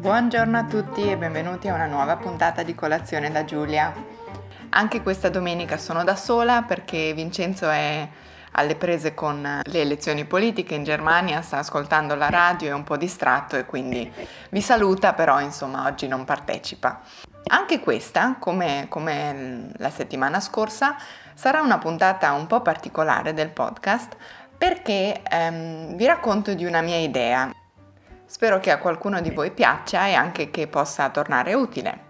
[0.00, 3.92] Buongiorno a tutti e benvenuti a una nuova puntata di colazione da Giulia.
[4.70, 8.08] Anche questa domenica sono da sola perché Vincenzo è
[8.52, 12.96] alle prese con le elezioni politiche in Germania, sta ascoltando la radio, è un po'
[12.96, 14.10] distratto e quindi
[14.48, 17.02] vi saluta, però insomma oggi non partecipa.
[17.48, 20.96] Anche questa, come, come la settimana scorsa,
[21.34, 24.16] sarà una puntata un po' particolare del podcast
[24.56, 27.52] perché ehm, vi racconto di una mia idea.
[28.30, 32.04] Spero che a qualcuno di voi piaccia e anche che possa tornare utile.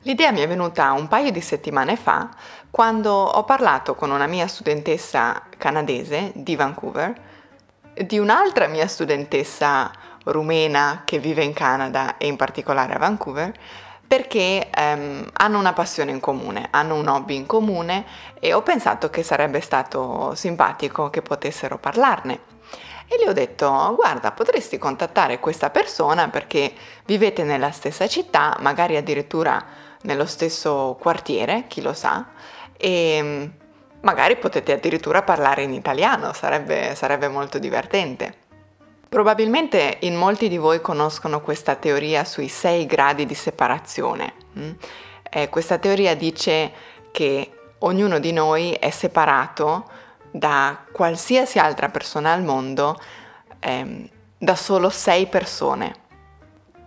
[0.00, 2.28] L'idea mi è venuta un paio di settimane fa
[2.70, 7.14] quando ho parlato con una mia studentessa canadese di Vancouver,
[7.94, 9.90] di un'altra mia studentessa
[10.24, 13.50] rumena che vive in Canada e in particolare a Vancouver,
[14.06, 18.04] perché ehm, hanno una passione in comune, hanno un hobby in comune
[18.38, 22.56] e ho pensato che sarebbe stato simpatico che potessero parlarne
[23.08, 26.72] e le ho detto guarda potresti contattare questa persona perché
[27.06, 29.64] vivete nella stessa città, magari addirittura
[30.02, 32.26] nello stesso quartiere, chi lo sa,
[32.76, 33.44] e mm,
[34.02, 38.46] magari potete addirittura parlare in italiano, sarebbe, sarebbe molto divertente.
[39.08, 44.34] Probabilmente in molti di voi conoscono questa teoria sui sei gradi di separazione.
[44.58, 44.70] Mm?
[45.30, 46.70] Eh, questa teoria dice
[47.10, 49.88] che ognuno di noi è separato
[50.30, 52.98] da qualsiasi altra persona al mondo
[53.60, 56.06] ehm, da solo sei persone.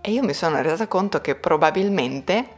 [0.00, 2.48] E io mi sono resa conto che probabilmente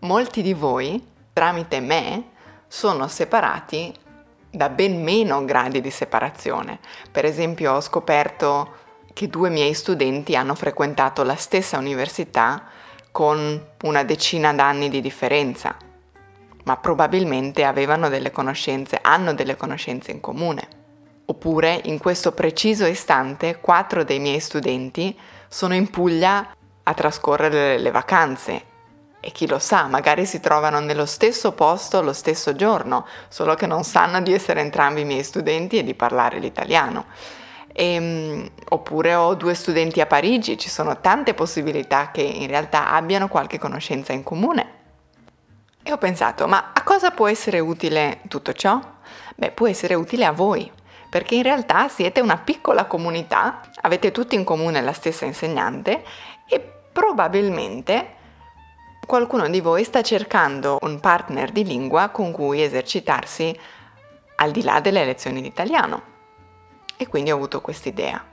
[0.00, 2.30] molti di voi, tramite me,
[2.68, 3.94] sono separati
[4.50, 6.78] da ben meno gradi di separazione.
[7.10, 8.80] Per esempio ho scoperto
[9.12, 12.64] che due miei studenti hanno frequentato la stessa università
[13.10, 15.76] con una decina d'anni di differenza
[16.64, 20.80] ma probabilmente avevano delle conoscenze, hanno delle conoscenze in comune.
[21.24, 25.16] Oppure in questo preciso istante quattro dei miei studenti
[25.48, 28.70] sono in Puglia a trascorrere le vacanze
[29.24, 33.66] e chi lo sa, magari si trovano nello stesso posto lo stesso giorno, solo che
[33.66, 37.04] non sanno di essere entrambi i miei studenti e di parlare l'italiano.
[37.72, 42.90] E, ehm, oppure ho due studenti a Parigi, ci sono tante possibilità che in realtà
[42.90, 44.80] abbiano qualche conoscenza in comune.
[45.82, 48.80] E ho pensato, ma a cosa può essere utile tutto ciò?
[49.34, 50.70] Beh, può essere utile a voi,
[51.10, 56.04] perché in realtà siete una piccola comunità, avete tutti in comune la stessa insegnante
[56.48, 56.60] e
[56.92, 58.14] probabilmente
[59.04, 63.58] qualcuno di voi sta cercando un partner di lingua con cui esercitarsi
[64.36, 66.10] al di là delle lezioni di italiano.
[66.96, 68.24] E quindi ho avuto quest'idea,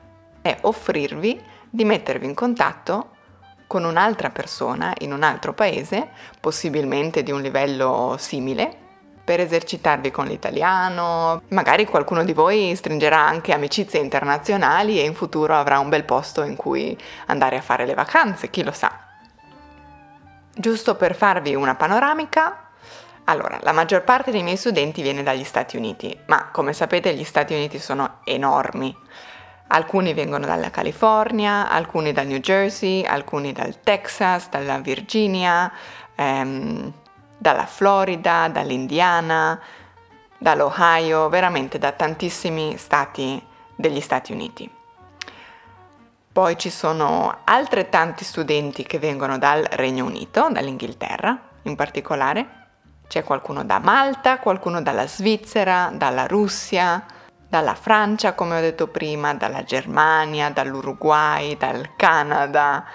[0.41, 3.17] è offrirvi di mettervi in contatto
[3.69, 6.07] con un'altra persona in un altro paese,
[6.39, 8.75] possibilmente di un livello simile,
[9.23, 11.43] per esercitarvi con l'italiano.
[11.49, 16.41] Magari qualcuno di voi stringerà anche amicizie internazionali e in futuro avrà un bel posto
[16.41, 16.97] in cui
[17.27, 18.91] andare a fare le vacanze, chi lo sa.
[20.51, 22.71] Giusto per farvi una panoramica,
[23.25, 27.23] allora, la maggior parte dei miei studenti viene dagli Stati Uniti, ma come sapete gli
[27.23, 28.97] Stati Uniti sono enormi.
[29.71, 35.71] Alcuni vengono dalla California, alcuni dal New Jersey, alcuni dal Texas, dalla Virginia,
[36.15, 36.91] ehm,
[37.37, 39.59] dalla Florida, dall'Indiana,
[40.39, 43.39] dall'Ohio, veramente da tantissimi stati
[43.75, 44.69] degli Stati Uniti.
[46.31, 52.57] Poi ci sono altrettanti studenti che vengono dal Regno Unito, dall'Inghilterra in particolare.
[53.07, 57.03] C'è qualcuno da Malta, qualcuno dalla Svizzera, dalla Russia,
[57.49, 62.85] dalla Francia, come ho detto prima, dalla Germania, dall'Uruguay, dal Canada,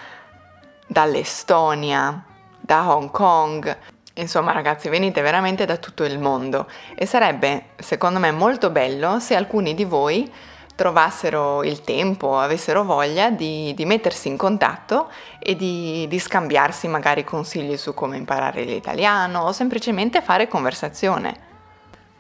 [0.87, 2.25] dall'Estonia,
[2.61, 3.77] da Hong Kong.
[4.15, 9.35] Insomma ragazzi, venite veramente da tutto il mondo e sarebbe secondo me molto bello se
[9.35, 10.33] alcuni di voi
[10.77, 15.11] trovassero il tempo, avessero voglia di, di mettersi in contatto
[15.41, 21.54] e di, di scambiarsi magari consigli su come imparare l'italiano o semplicemente fare conversazione.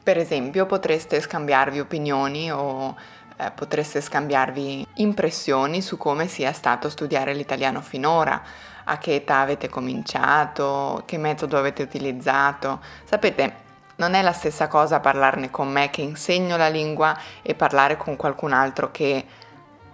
[0.04, 2.94] Per esempio potreste scambiarvi opinioni o
[3.38, 8.42] eh, potreste scambiarvi impressioni su come sia stato studiare l'italiano finora,
[8.84, 12.82] a che età avete cominciato, che metodo avete utilizzato.
[13.04, 13.54] Sapete,
[13.96, 18.16] non è la stessa cosa parlarne con me che insegno la lingua e parlare con
[18.16, 19.24] qualcun altro che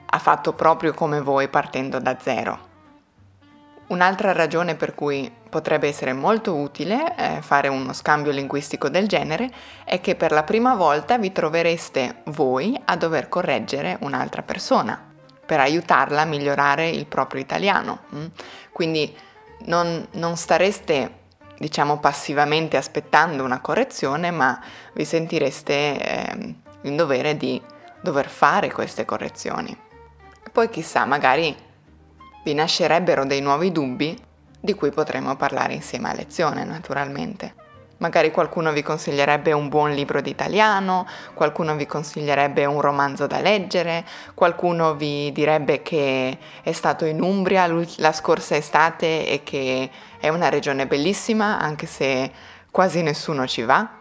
[0.07, 2.70] ha fatto proprio come voi partendo da zero.
[3.91, 9.51] Un'altra ragione per cui potrebbe essere molto utile eh, fare uno scambio linguistico del genere
[9.85, 15.09] è che per la prima volta vi trovereste voi a dover correggere un'altra persona
[15.45, 18.03] per aiutarla a migliorare il proprio italiano.
[18.15, 18.27] Mm?
[18.71, 19.13] Quindi
[19.65, 21.19] non, non stareste
[21.59, 24.63] diciamo passivamente aspettando una correzione, ma
[24.95, 27.61] vi sentireste eh, in dovere di
[28.01, 29.77] dover fare queste correzioni.
[30.53, 31.69] Poi chissà, magari
[32.43, 34.19] vi nascerebbero dei nuovi dubbi
[34.61, 37.55] di cui potremo parlare insieme a lezione, naturalmente.
[37.99, 43.41] Magari qualcuno vi consiglierebbe un buon libro di italiano, qualcuno vi consiglierebbe un romanzo da
[43.41, 47.67] leggere, qualcuno vi direbbe che è stato in Umbria
[47.97, 52.33] la scorsa estate e che è una regione bellissima, anche se
[52.71, 54.00] quasi nessuno ci va.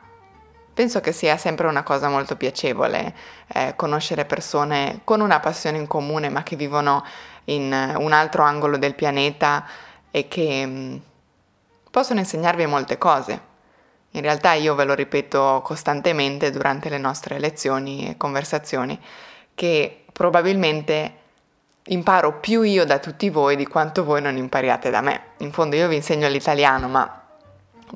[0.79, 3.13] Penso che sia sempre una cosa molto piacevole
[3.47, 7.03] eh, conoscere persone con una passione in comune ma che vivono
[7.45, 9.65] in un altro angolo del pianeta
[10.09, 10.95] e che mh, mm,
[11.91, 13.41] possono insegnarvi molte cose.
[14.11, 18.97] In realtà io ve lo ripeto costantemente durante le nostre lezioni e conversazioni
[19.53, 21.13] che probabilmente
[21.87, 25.23] imparo più io da tutti voi di quanto voi non impariate da me.
[25.39, 27.21] In fondo io vi insegno l'italiano, ma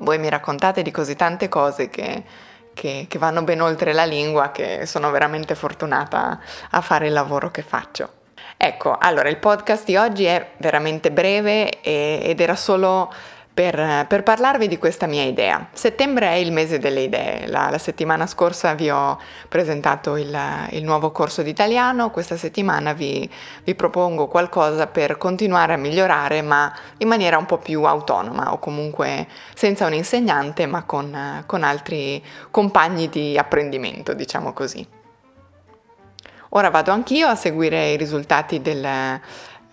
[0.00, 4.50] voi mi raccontate di così tante cose che che, che vanno ben oltre la lingua,
[4.50, 6.38] che sono veramente fortunata
[6.70, 8.22] a fare il lavoro che faccio.
[8.56, 13.12] Ecco, allora il podcast di oggi è veramente breve e, ed era solo
[13.54, 15.68] per, per, parlarvi di questa mia idea.
[15.72, 19.16] Settembre è il mese delle idee, la, la settimana scorsa vi ho
[19.48, 20.36] presentato il,
[20.70, 23.30] il, nuovo corso di italiano, questa settimana vi,
[23.62, 28.58] vi, propongo qualcosa per continuare a migliorare ma in maniera un po' più autonoma o
[28.58, 34.84] comunque senza un insegnante ma con, con altri compagni di apprendimento, diciamo così.
[36.56, 39.20] Ora vado anch'io a seguire i risultati del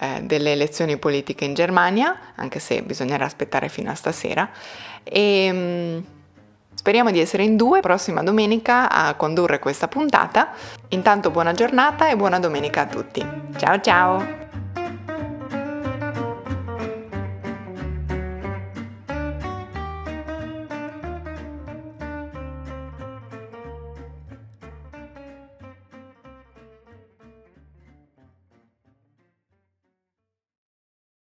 [0.02, 4.50] eh, delle elezioni politiche in Germania, anche se bisognerà aspettare fino a stasera.
[5.04, 6.00] E, mh, mm,
[6.74, 10.54] speriamo di essere in due prossima domenica a condurre questa puntata.
[10.90, 13.24] Intanto buona giornata e buona domenica a tutti.
[13.58, 14.41] Ciao ciao!